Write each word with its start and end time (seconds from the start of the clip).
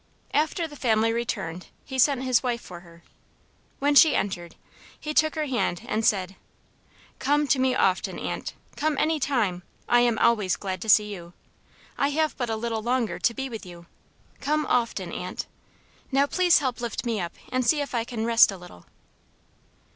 After 0.33 0.67
the 0.67 0.75
family 0.75 1.13
returned 1.13 1.67
he 1.85 1.99
sent 1.99 2.23
his 2.23 2.41
wife 2.41 2.59
for 2.61 2.79
her. 2.79 3.03
When 3.77 3.93
she 3.93 4.15
entered, 4.15 4.55
he 4.99 5.13
took 5.13 5.35
her 5.35 5.45
hand, 5.45 5.83
and 5.87 6.03
said, 6.03 6.35
"Come 7.19 7.45
to 7.49 7.59
me 7.59 7.75
often, 7.75 8.17
Aunt. 8.17 8.55
Come 8.75 8.97
any 8.97 9.19
time, 9.19 9.61
I 9.87 9.99
am 9.99 10.17
always 10.17 10.55
glad 10.55 10.81
to 10.81 10.89
see 10.89 11.13
you. 11.13 11.33
I 11.99 12.07
have 12.07 12.35
but 12.35 12.49
a 12.49 12.55
little 12.55 12.81
longer 12.81 13.19
to 13.19 13.33
be 13.35 13.47
with 13.47 13.63
you, 13.63 13.85
come 14.39 14.65
often, 14.65 15.13
Aunt. 15.13 15.45
Now 16.11 16.25
please 16.25 16.57
help 16.57 16.81
lift 16.81 17.05
me 17.05 17.21
up, 17.21 17.35
and 17.51 17.63
see 17.63 17.79
if 17.79 17.93
I 17.93 18.03
can 18.03 18.25
rest 18.25 18.51
a 18.51 18.57
little." 18.57 18.87